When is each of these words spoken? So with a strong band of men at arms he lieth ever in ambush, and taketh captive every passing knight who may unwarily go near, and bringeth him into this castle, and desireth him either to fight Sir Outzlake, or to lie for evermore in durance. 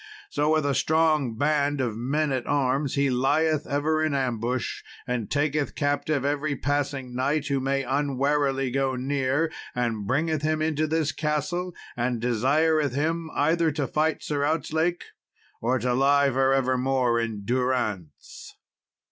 So 0.31 0.51
with 0.53 0.65
a 0.65 0.73
strong 0.73 1.37
band 1.37 1.79
of 1.79 1.95
men 1.95 2.31
at 2.31 2.47
arms 2.47 2.95
he 2.95 3.11
lieth 3.11 3.67
ever 3.67 4.03
in 4.03 4.15
ambush, 4.15 4.81
and 5.05 5.29
taketh 5.29 5.75
captive 5.75 6.25
every 6.25 6.55
passing 6.55 7.13
knight 7.13 7.49
who 7.49 7.59
may 7.59 7.83
unwarily 7.83 8.71
go 8.71 8.95
near, 8.95 9.51
and 9.75 10.07
bringeth 10.07 10.41
him 10.41 10.59
into 10.59 10.87
this 10.87 11.11
castle, 11.11 11.75
and 11.95 12.19
desireth 12.19 12.95
him 12.95 13.29
either 13.35 13.69
to 13.73 13.85
fight 13.85 14.23
Sir 14.23 14.43
Outzlake, 14.43 15.03
or 15.61 15.77
to 15.77 15.93
lie 15.93 16.31
for 16.31 16.51
evermore 16.51 17.19
in 17.19 17.45
durance. 17.45 18.55